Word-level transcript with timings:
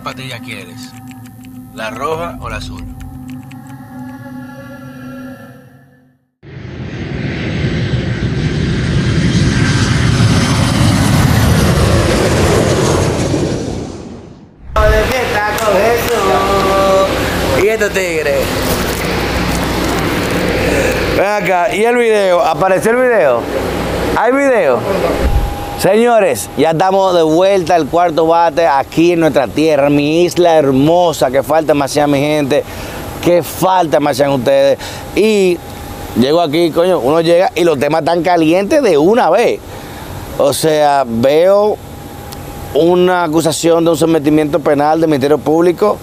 patilla 0.00 0.40
quieres? 0.40 0.90
¿La 1.72 1.90
roja 1.90 2.36
o 2.40 2.50
la 2.50 2.56
azul? 2.56 2.82
¿Y 17.62 17.68
este 17.68 17.90
tigre? 17.90 18.38
Ven 21.16 21.26
acá, 21.26 21.74
¿y 21.74 21.84
el 21.84 21.96
video? 21.96 22.42
¿Apareció 22.42 22.90
el 22.90 22.96
video? 22.96 23.40
¿Hay 24.16 24.32
video? 24.32 24.80
Señores, 25.78 26.48
ya 26.56 26.70
estamos 26.70 27.14
de 27.14 27.22
vuelta 27.22 27.74
al 27.74 27.86
cuarto 27.86 28.26
bate 28.26 28.66
aquí 28.66 29.12
en 29.12 29.20
nuestra 29.20 29.46
tierra, 29.46 29.90
mi 29.90 30.22
isla 30.22 30.56
hermosa, 30.56 31.30
que 31.30 31.42
falta 31.42 31.74
demasiada 31.74 32.06
mi 32.06 32.18
gente, 32.18 32.64
que 33.22 33.42
falta 33.42 33.98
demasiado 33.98 34.36
ustedes. 34.36 34.78
Y 35.14 35.58
llego 36.18 36.40
aquí, 36.40 36.70
coño, 36.70 36.98
uno 37.00 37.20
llega 37.20 37.52
y 37.54 37.62
los 37.62 37.78
temas 37.78 38.00
están 38.00 38.22
calientes 38.22 38.82
de 38.82 38.96
una 38.96 39.28
vez. 39.28 39.60
O 40.38 40.54
sea, 40.54 41.04
veo 41.06 41.76
una 42.72 43.24
acusación 43.24 43.84
de 43.84 43.90
un 43.90 43.98
sometimiento 43.98 44.60
penal 44.60 44.98
del 44.98 45.10
Ministerio 45.10 45.36
Público 45.36 45.98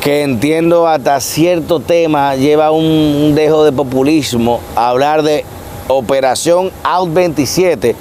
que 0.00 0.22
entiendo 0.22 0.88
hasta 0.88 1.20
cierto 1.20 1.78
tema 1.78 2.34
lleva 2.34 2.72
un, 2.72 3.34
dejo 3.36 3.64
de 3.64 3.70
populismo 3.70 4.60
hablar 4.74 5.22
de 5.22 5.44
Operación 5.86 6.72
Out 6.82 7.14
27 7.14 7.94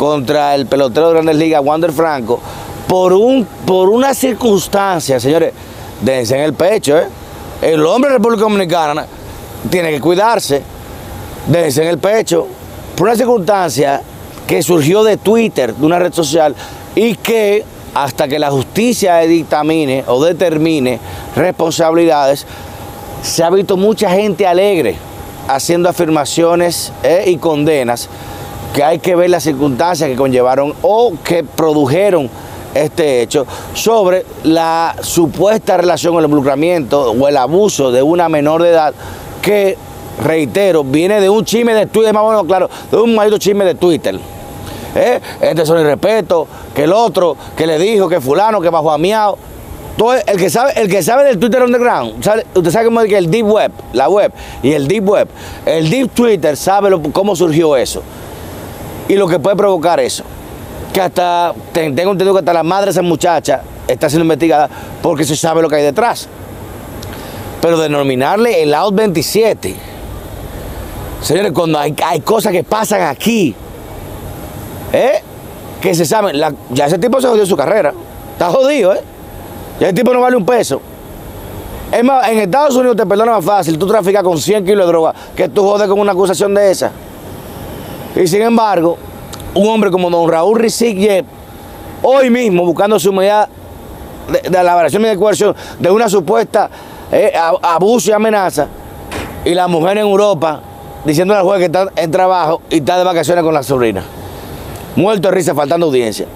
contra 0.00 0.54
el 0.54 0.64
pelotero 0.64 1.08
de 1.08 1.12
Grandes 1.12 1.36
Ligas, 1.36 1.62
Wander 1.62 1.92
Franco, 1.92 2.40
por, 2.88 3.12
un, 3.12 3.46
por 3.66 3.90
una 3.90 4.14
circunstancia, 4.14 5.20
señores, 5.20 5.52
dense 6.00 6.36
en 6.36 6.40
el 6.40 6.54
pecho, 6.54 6.96
¿eh? 6.96 7.06
El 7.60 7.84
hombre 7.84 8.10
de 8.10 8.16
República 8.16 8.44
Dominicana 8.44 9.04
tiene 9.68 9.90
que 9.90 10.00
cuidarse, 10.00 10.62
dense 11.48 11.82
en 11.82 11.88
el 11.88 11.98
pecho, 11.98 12.46
por 12.96 13.08
una 13.08 13.14
circunstancia 13.14 14.00
que 14.46 14.62
surgió 14.62 15.04
de 15.04 15.18
Twitter, 15.18 15.74
de 15.74 15.84
una 15.84 15.98
red 15.98 16.14
social, 16.14 16.54
y 16.94 17.16
que 17.16 17.62
hasta 17.92 18.26
que 18.26 18.38
la 18.38 18.50
justicia 18.50 19.18
dictamine 19.18 20.04
o 20.06 20.24
determine 20.24 20.98
responsabilidades, 21.36 22.46
se 23.22 23.44
ha 23.44 23.50
visto 23.50 23.76
mucha 23.76 24.08
gente 24.08 24.46
alegre 24.46 24.96
haciendo 25.46 25.90
afirmaciones 25.90 26.90
eh, 27.02 27.24
y 27.26 27.36
condenas 27.36 28.08
que 28.74 28.84
hay 28.84 28.98
que 28.98 29.16
ver 29.16 29.30
las 29.30 29.42
circunstancias 29.42 30.08
que 30.08 30.16
conllevaron 30.16 30.74
o 30.82 31.12
que 31.24 31.44
produjeron 31.44 32.30
este 32.74 33.22
hecho 33.22 33.46
sobre 33.74 34.24
la 34.44 34.94
supuesta 35.00 35.76
relación, 35.76 36.16
el 36.18 36.24
involucramiento 36.24 37.10
o 37.10 37.28
el 37.28 37.36
abuso 37.36 37.90
de 37.90 38.02
una 38.02 38.28
menor 38.28 38.62
de 38.62 38.70
edad 38.70 38.94
que, 39.42 39.76
reitero, 40.22 40.84
viene 40.84 41.20
de 41.20 41.28
un 41.28 41.44
chisme 41.44 41.74
de 41.74 41.86
Twitter, 41.86 42.12
más 42.14 42.22
bueno, 42.22 42.44
claro, 42.44 42.70
de 42.90 42.96
un 42.96 43.14
maldito 43.14 43.38
chisme 43.38 43.64
de 43.64 43.74
Twitter. 43.74 44.18
¿Eh? 44.94 45.20
Este 45.40 45.66
son 45.66 45.80
irrespeto, 45.80 46.46
que 46.74 46.84
el 46.84 46.92
otro, 46.92 47.36
que 47.56 47.66
le 47.66 47.78
dijo, 47.78 48.08
que 48.08 48.20
fulano, 48.20 48.60
que 48.60 48.70
bajo 48.70 48.90
a 48.90 48.98
miau. 48.98 49.36
Todo 49.96 50.14
el 50.14 50.36
que 50.38 50.48
sabe, 50.48 50.72
el 50.76 50.88
que 50.88 51.02
sabe 51.02 51.24
del 51.24 51.38
Twitter 51.38 51.62
Underground, 51.62 52.26
usted 52.54 52.70
sabe 52.70 52.86
cómo 52.86 53.00
es 53.02 53.08
que 53.08 53.18
el 53.18 53.30
Deep 53.30 53.46
Web, 53.46 53.72
la 53.92 54.08
web 54.08 54.32
y 54.62 54.72
el 54.72 54.88
Deep 54.88 55.06
Web, 55.06 55.28
el 55.66 55.90
Deep 55.90 56.12
Twitter 56.12 56.56
sabe 56.56 56.90
cómo 57.12 57.36
surgió 57.36 57.76
eso 57.76 58.02
y 59.10 59.16
lo 59.16 59.26
que 59.26 59.38
puede 59.38 59.56
provocar 59.56 59.98
eso. 60.00 60.22
Que 60.92 61.00
hasta, 61.00 61.52
te- 61.72 61.90
tengo 61.92 62.12
entendido 62.12 62.32
que 62.32 62.38
hasta 62.40 62.52
la 62.52 62.62
madre 62.62 62.86
de 62.86 62.90
esa 62.92 63.02
muchacha 63.02 63.62
está 63.88 64.08
siendo 64.08 64.24
investigada 64.24 64.68
porque 65.02 65.24
se 65.24 65.34
sabe 65.36 65.62
lo 65.62 65.68
que 65.68 65.76
hay 65.76 65.82
detrás. 65.82 66.28
Pero 67.60 67.78
denominarle 67.78 68.62
el 68.62 68.72
Out 68.74 68.94
27, 68.94 69.74
señores, 71.22 71.52
cuando 71.52 71.78
hay, 71.78 71.94
hay 72.04 72.20
cosas 72.20 72.52
que 72.52 72.64
pasan 72.64 73.02
aquí, 73.02 73.54
¿eh? 74.92 75.22
que 75.80 75.94
se 75.94 76.04
saben, 76.04 76.36
ya 76.70 76.86
ese 76.86 76.98
tipo 76.98 77.20
se 77.20 77.28
jodió 77.28 77.44
su 77.46 77.56
carrera, 77.56 77.92
está 78.32 78.50
jodido, 78.50 78.94
¿eh? 78.94 79.00
ya 79.78 79.88
el 79.88 79.94
tipo 79.94 80.12
no 80.12 80.20
vale 80.20 80.36
un 80.36 80.46
peso. 80.46 80.80
Es 81.92 82.04
más, 82.04 82.28
en 82.28 82.38
Estados 82.38 82.76
Unidos 82.76 82.96
te 82.96 83.04
perdona 83.06 83.32
más 83.32 83.44
fácil 83.44 83.76
tú 83.76 83.86
traficas 83.86 84.22
con 84.22 84.38
100 84.38 84.64
kilos 84.64 84.86
de 84.86 84.92
droga 84.92 85.12
que 85.34 85.48
tú 85.48 85.62
jodes 85.64 85.88
con 85.88 85.98
una 85.98 86.12
acusación 86.12 86.54
de 86.54 86.70
esa. 86.70 86.92
Y 88.16 88.26
sin 88.26 88.42
embargo, 88.42 88.98
un 89.54 89.68
hombre 89.68 89.90
como 89.90 90.10
don 90.10 90.28
Raúl 90.30 90.58
Rizik 90.58 91.24
hoy 92.02 92.30
mismo 92.30 92.64
buscando 92.64 92.98
su 92.98 93.12
medida 93.12 93.48
de, 94.30 94.50
de 94.50 94.64
la 94.64 94.74
variación 94.74 95.02
de 95.02 95.16
coerción 95.16 95.54
de 95.78 95.90
una 95.90 96.08
supuesta 96.08 96.70
eh, 97.12 97.32
abuso 97.62 98.10
y 98.10 98.12
amenaza, 98.12 98.68
y 99.44 99.54
la 99.54 99.66
mujer 99.66 99.98
en 99.98 100.04
Europa 100.04 100.60
diciendo 101.04 101.34
al 101.34 101.42
juez 101.42 101.58
que 101.58 101.64
está 101.66 101.88
en 101.96 102.10
trabajo 102.10 102.62
y 102.70 102.76
está 102.76 102.98
de 102.98 103.04
vacaciones 103.04 103.42
con 103.42 103.54
la 103.54 103.62
sobrina. 103.62 104.02
Muerto 104.96 105.28
de 105.28 105.34
risa, 105.34 105.54
faltando 105.54 105.86
audiencia. 105.86 106.26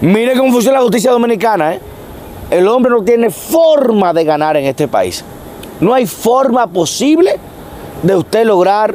Mire 0.00 0.36
cómo 0.36 0.52
funciona 0.52 0.78
la 0.78 0.82
justicia 0.82 1.10
dominicana, 1.10 1.74
¿eh? 1.74 1.80
El 2.50 2.68
hombre 2.68 2.92
no 2.92 3.02
tiene 3.02 3.30
forma 3.30 4.12
de 4.12 4.24
ganar 4.24 4.56
en 4.56 4.66
este 4.66 4.86
país. 4.86 5.24
No 5.80 5.94
hay 5.94 6.06
forma 6.06 6.66
posible 6.66 7.36
de 8.02 8.14
usted 8.14 8.44
lograr 8.44 8.94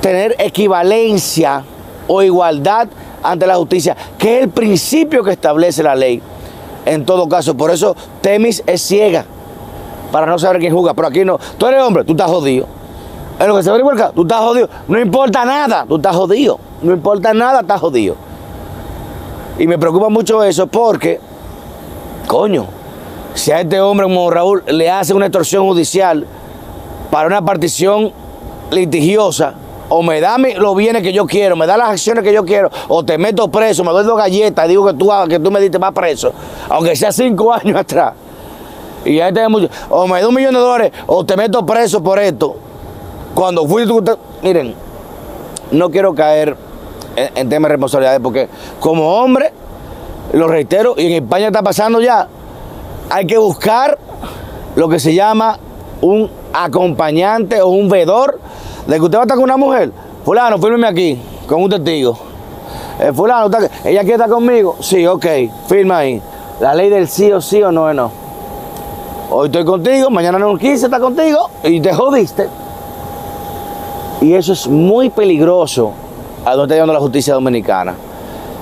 tener 0.00 0.34
equivalencia 0.38 1.62
o 2.08 2.22
igualdad 2.22 2.88
ante 3.22 3.46
la 3.46 3.56
justicia, 3.56 3.96
que 4.18 4.38
es 4.38 4.42
el 4.44 4.48
principio 4.48 5.22
que 5.22 5.32
establece 5.32 5.82
la 5.82 5.94
ley. 5.94 6.22
En 6.86 7.04
todo 7.04 7.28
caso, 7.28 7.56
por 7.56 7.70
eso 7.70 7.94
Temis 8.22 8.62
es 8.66 8.80
ciega, 8.82 9.24
para 10.10 10.26
no 10.26 10.38
saber 10.38 10.60
quién 10.60 10.74
juzga. 10.74 10.94
Pero 10.94 11.08
aquí 11.08 11.24
no. 11.24 11.38
Tú 11.58 11.66
eres 11.66 11.82
hombre, 11.82 12.04
tú 12.04 12.12
estás 12.12 12.30
jodido. 12.30 12.66
En 13.38 13.48
lo 13.48 13.56
que 13.56 13.62
se 13.62 13.70
averigua 13.70 14.12
tú 14.12 14.22
estás 14.22 14.40
jodido. 14.40 14.68
No 14.88 15.00
importa 15.00 15.44
nada, 15.44 15.84
tú 15.88 15.96
estás 15.96 16.14
jodido. 16.14 16.58
No 16.82 16.92
importa 16.92 17.32
nada, 17.32 17.60
estás 17.60 17.80
jodido. 17.80 18.16
Y 19.58 19.66
me 19.66 19.78
preocupa 19.78 20.08
mucho 20.08 20.42
eso 20.42 20.66
porque, 20.66 21.20
coño, 22.26 22.66
si 23.34 23.52
a 23.52 23.60
este 23.60 23.80
hombre 23.80 24.04
como 24.06 24.30
Raúl 24.30 24.62
le 24.66 24.90
hace 24.90 25.14
una 25.14 25.26
extorsión 25.26 25.64
judicial 25.64 26.26
para 27.10 27.26
una 27.26 27.44
partición 27.44 28.12
litigiosa, 28.70 29.54
o 29.90 30.02
me 30.02 30.20
da 30.20 30.38
los 30.38 30.76
bienes 30.76 31.02
que 31.02 31.12
yo 31.12 31.26
quiero, 31.26 31.56
me 31.56 31.66
da 31.66 31.76
las 31.76 31.90
acciones 31.90 32.24
que 32.24 32.32
yo 32.32 32.44
quiero, 32.44 32.70
o 32.88 33.04
te 33.04 33.18
meto 33.18 33.48
preso, 33.48 33.84
me 33.84 33.90
doy 33.90 34.04
dos 34.04 34.16
galletas 34.16 34.68
digo 34.68 34.86
que 34.86 34.94
tú, 34.94 35.10
que 35.28 35.38
tú 35.38 35.50
me 35.50 35.60
diste 35.60 35.78
más 35.78 35.92
preso, 35.92 36.32
aunque 36.68 36.94
sea 36.96 37.12
cinco 37.12 37.52
años 37.52 37.76
atrás. 37.76 38.14
Y 39.04 39.18
ahí 39.20 39.32
tenemos, 39.32 39.68
o 39.88 40.06
me 40.06 40.20
da 40.20 40.28
un 40.28 40.34
millón 40.34 40.54
de 40.54 40.60
dólares, 40.60 40.92
o 41.06 41.24
te 41.24 41.36
meto 41.36 41.66
preso 41.66 42.02
por 42.02 42.18
esto. 42.18 42.54
Cuando 43.34 43.66
fui 43.66 43.86
tú, 43.86 44.02
miren, 44.42 44.74
no 45.72 45.90
quiero 45.90 46.14
caer 46.14 46.56
en, 47.16 47.30
en 47.34 47.48
temas 47.48 47.68
de 47.68 47.72
responsabilidades, 47.72 48.20
porque 48.20 48.48
como 48.78 49.16
hombre, 49.16 49.52
lo 50.32 50.46
reitero, 50.46 50.94
y 50.96 51.06
en 51.06 51.24
España 51.24 51.46
está 51.46 51.62
pasando 51.62 52.00
ya, 52.00 52.28
hay 53.08 53.26
que 53.26 53.38
buscar 53.38 53.98
lo 54.76 54.88
que 54.88 55.00
se 55.00 55.14
llama 55.14 55.58
un 56.00 56.30
acompañante 56.52 57.60
o 57.62 57.68
un 57.68 57.88
vedor 57.88 58.38
de 58.86 58.96
que 58.96 59.02
usted 59.02 59.18
va 59.18 59.22
a 59.22 59.24
estar 59.24 59.36
con 59.36 59.44
una 59.44 59.56
mujer. 59.56 59.92
Fulano, 60.24 60.58
fírmeme 60.58 60.86
aquí, 60.86 61.20
con 61.46 61.62
un 61.62 61.70
testigo. 61.70 62.16
Eh, 63.00 63.12
fulano, 63.14 63.46
¿está- 63.46 63.70
¿ella 63.88 64.00
quiere 64.00 64.14
estar 64.14 64.28
conmigo? 64.28 64.76
Sí, 64.80 65.06
ok, 65.06 65.26
firma 65.66 65.98
ahí. 65.98 66.20
La 66.60 66.74
ley 66.74 66.90
del 66.90 67.08
sí 67.08 67.32
o 67.32 67.40
sí 67.40 67.62
o 67.62 67.72
no 67.72 67.88
es 67.88 67.96
no. 67.96 68.10
Hoy 69.30 69.46
estoy 69.46 69.64
contigo, 69.64 70.10
mañana 70.10 70.38
no 70.38 70.56
quise 70.58 70.86
estar 70.86 71.00
contigo 71.00 71.48
y 71.62 71.80
te 71.80 71.94
jodiste. 71.94 72.48
Y 74.20 74.34
eso 74.34 74.52
es 74.52 74.66
muy 74.66 75.08
peligroso 75.08 75.92
a 76.44 76.50
donde 76.50 76.64
está 76.64 76.74
llegando 76.74 76.92
la 76.92 77.00
justicia 77.00 77.32
dominicana. 77.34 77.94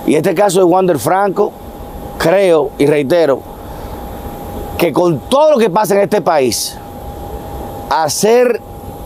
Y 0.06 0.14
este 0.14 0.34
caso 0.34 0.58
de 0.58 0.64
Wander 0.64 0.98
Franco, 0.98 1.50
creo 2.18 2.70
y 2.78 2.86
reitero, 2.86 3.40
que 4.76 4.92
con 4.92 5.18
todo 5.28 5.52
lo 5.52 5.58
que 5.58 5.70
pasa 5.70 5.94
en 5.94 6.00
este 6.02 6.20
país, 6.20 6.78
hacer, 7.90 8.60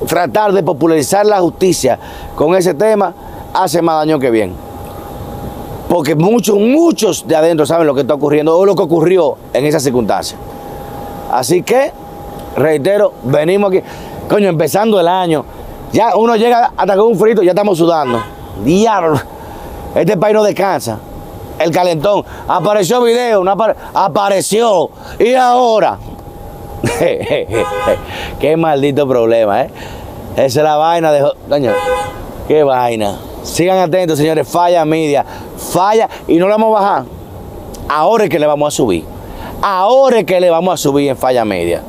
tratar 0.07 0.53
de 0.53 0.63
popularizar 0.63 1.27
la 1.27 1.41
justicia 1.41 1.99
con 2.35 2.55
ese 2.55 2.75
tema, 2.75 3.15
hace 3.55 3.83
más 3.83 3.97
daño 3.97 4.19
que 4.19 4.31
bien. 4.31 4.55
Porque 5.89 6.15
muchos, 6.15 6.57
muchos 6.59 7.27
de 7.27 7.37
adentro 7.37 7.67
saben 7.67 7.87
lo 7.87 7.95
que 7.95 8.01
está 8.01 8.15
ocurriendo 8.15 8.57
o 8.57 8.65
lo 8.65 8.75
que 8.75 8.83
ocurrió 8.83 9.37
en 9.53 9.67
esa 9.67 9.79
circunstancia. 9.79 10.39
Así 11.31 11.63
que, 11.63 11.93
reitero, 12.57 13.13
venimos 13.25 13.71
aquí, 13.71 13.83
coño, 14.29 14.49
empezando 14.49 14.99
el 14.99 15.09
año, 15.09 15.45
ya 15.93 16.17
uno 16.17 16.37
llega 16.37 16.73
hasta 16.77 16.97
con 16.97 17.09
un 17.09 17.19
frito, 17.19 17.43
ya 17.43 17.51
estamos 17.51 17.77
sudando. 17.77 18.23
Diablo, 18.65 19.21
este 19.95 20.17
país 20.17 20.35
no 20.35 20.43
descansa. 20.43 20.99
El 21.59 21.71
calentón, 21.71 22.25
apareció 22.49 23.03
video, 23.03 23.45
apareció. 23.95 24.91
Y 25.19 25.35
ahora, 25.35 25.99
qué 28.41 28.57
maldito 28.57 29.07
problema, 29.07 29.63
¿eh? 29.63 29.71
Esa 30.37 30.61
es 30.61 30.65
la 30.65 30.77
vaina 30.77 31.13
de... 31.13 31.31
Coño, 31.49 31.73
qué 32.49 32.63
vaina. 32.63 33.19
Sigan 33.43 33.79
atentos, 33.79 34.19
señores, 34.19 34.49
falla 34.49 34.85
media, 34.85 35.25
falla 35.57 36.09
y 36.29 36.37
no 36.37 36.49
la 36.49 36.57
vamos 36.57 36.77
a 36.77 36.81
bajar. 36.81 37.05
Ahora 37.89 38.25
es 38.25 38.31
que 38.31 38.39
le 38.39 38.47
vamos 38.47 38.73
a 38.73 38.77
subir. 38.77 39.05
Ahora 39.61 40.21
es 40.21 40.25
que 40.25 40.41
le 40.41 40.49
vamos 40.49 40.75
a 40.75 40.77
subir 40.77 41.11
en 41.11 41.17
falla 41.17 41.45
media. 41.45 41.83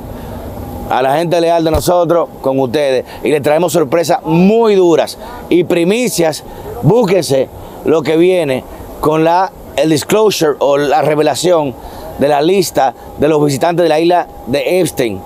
A 0.89 1.01
la 1.01 1.15
gente 1.17 1.39
leal 1.39 1.63
de 1.63 1.71
nosotros, 1.71 2.27
con 2.41 2.59
ustedes. 2.59 3.05
Y 3.23 3.29
le 3.29 3.39
traemos 3.39 3.71
sorpresas 3.71 4.19
muy 4.23 4.75
duras. 4.75 5.17
Y 5.49 5.63
primicias, 5.63 6.43
búsquense 6.81 7.47
lo 7.85 8.01
que 8.01 8.17
viene 8.17 8.63
con 8.99 9.23
la, 9.23 9.51
el 9.75 9.89
disclosure 9.89 10.55
o 10.59 10.77
la 10.77 11.01
revelación 11.01 11.73
de 12.19 12.27
la 12.27 12.41
lista 12.41 12.93
de 13.17 13.27
los 13.27 13.43
visitantes 13.43 13.83
de 13.83 13.89
la 13.89 13.99
isla 13.99 14.27
de 14.47 14.79
Epstein. 14.81 15.19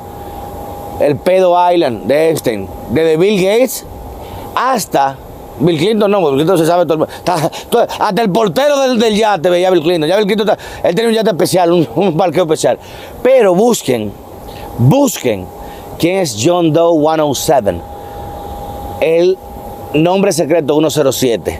El 0.99 1.15
pedo 1.17 1.55
Island 1.71 2.05
de 2.05 2.29
Epstein. 2.31 2.67
Desde 2.91 3.17
Bill 3.17 3.43
Gates 3.43 3.85
hasta 4.55 5.17
Bill 5.59 5.77
Clinton 5.77 6.09
no, 6.11 6.19
Bill 6.25 6.35
Clinton 6.35 6.57
se 6.57 6.65
sabe 6.65 6.85
todo. 6.85 7.05
está- 7.05 7.49
todo- 7.69 7.87
hasta 7.99 8.21
el 8.21 8.31
portero 8.31 8.79
del, 8.81 8.99
del 8.99 9.15
yate 9.15 9.49
veía 9.49 9.69
Bill 9.69 9.81
Clinton. 9.83 10.07
Ya 10.09 10.17
Bill 10.17 10.25
Clinton 10.25 10.49
está- 10.49 10.87
él 10.87 10.95
tiene 10.95 11.09
un 11.09 11.15
yate 11.15 11.29
especial, 11.31 11.71
un, 11.71 11.87
un 11.95 12.15
parqueo 12.17 12.43
especial. 12.43 12.79
Pero 13.23 13.53
busquen, 13.55 14.11
busquen 14.77 15.45
quién 15.99 16.17
es 16.19 16.37
John 16.43 16.71
Doe 16.73 16.99
107. 16.99 17.81
El 19.01 19.37
nombre 19.93 20.31
secreto 20.31 20.73
107. 20.75 21.59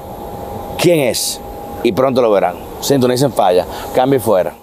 ¿Quién 0.78 1.00
es? 1.00 1.40
Y 1.84 1.92
pronto 1.92 2.22
lo 2.22 2.32
verán. 2.32 2.56
Sintonicen 2.82 3.32
falla. 3.32 3.66
Cambio 3.96 4.18
y 4.18 4.22
fuera. 4.22 4.54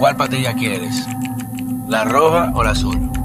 ¿Cuál 0.00 0.16
patilla 0.16 0.54
quieres? 0.54 1.06
¿La 1.86 2.04
roja 2.04 2.50
o 2.54 2.64
la 2.64 2.70
azul? 2.70 3.19